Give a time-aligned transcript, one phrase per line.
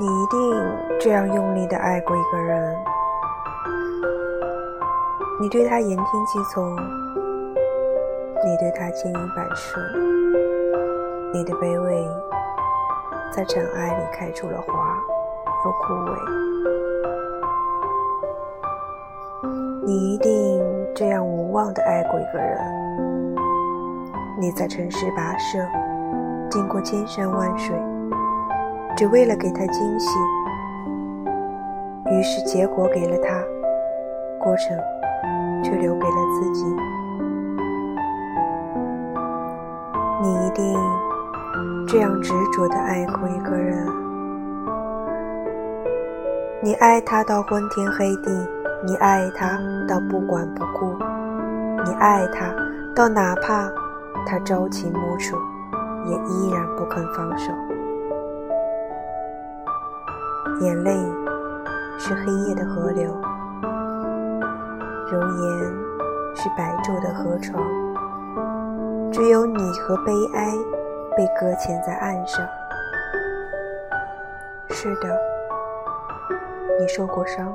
[0.00, 0.38] 你一定
[1.00, 2.78] 这样用力的爱过一个人，
[5.40, 9.84] 你对他言听计从，你对他千依百顺，
[11.32, 12.08] 你的卑微
[13.32, 14.96] 在尘埃里开出了花，
[15.64, 16.16] 又枯萎。
[19.84, 23.34] 你一定这样无望的爱过一个人，
[24.38, 25.58] 你在城市跋涉，
[26.48, 27.76] 经过千山万水。
[28.98, 30.18] 只为了给他惊喜，
[32.10, 33.40] 于是结果给了他，
[34.40, 34.76] 过程
[35.62, 36.64] 却留给了自己。
[40.20, 40.76] 你一定
[41.86, 43.86] 这样执着的爱过一个人，
[46.60, 48.32] 你爱他到昏天黑地，
[48.84, 50.92] 你爱他到不管不顾，
[51.84, 52.52] 你爱他
[52.96, 53.70] 到哪怕
[54.26, 55.36] 他朝秦暮楚，
[56.04, 57.52] 也依然不肯放手。
[60.60, 60.90] 眼泪
[62.00, 63.08] 是黑夜的河流，
[65.08, 65.64] 容颜
[66.34, 67.62] 是白昼的河床，
[69.12, 70.52] 只有你和悲哀
[71.16, 72.44] 被搁浅在岸上。
[74.70, 75.16] 是的，
[76.80, 77.54] 你受过伤，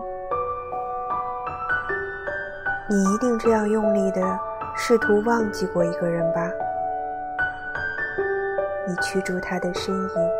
[2.89, 4.39] 你一定这样用力的
[4.77, 6.49] 试图忘记过一个人吧？
[8.87, 10.31] 你驱逐他的身影，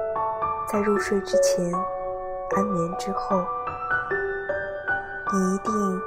[0.72, 1.70] 在入睡之前。
[2.52, 3.44] 安眠之后，
[5.34, 6.02] 你一定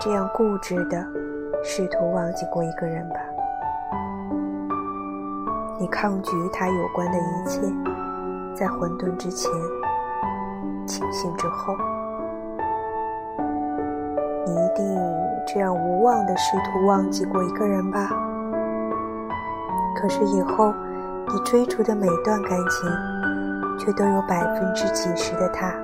[0.00, 1.06] 这样固执的
[1.62, 3.16] 试图忘记过一个人吧？
[5.78, 7.60] 你抗拒与他有关的一切，
[8.54, 9.50] 在混沌之前，
[10.86, 11.76] 清醒之后，
[14.46, 14.98] 你一定
[15.46, 18.08] 这样无望的试图忘记过一个人吧？
[19.96, 20.74] 可是以后，
[21.28, 22.90] 你追逐的每段感情，
[23.84, 25.74] 却都有百分之几十的他。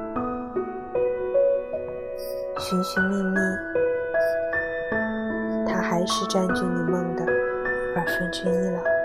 [2.61, 3.37] 寻寻觅觅，
[5.67, 7.25] 他还是占据你梦的
[7.97, 8.98] 二分之一了。